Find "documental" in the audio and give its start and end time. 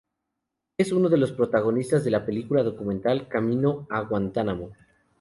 2.63-3.27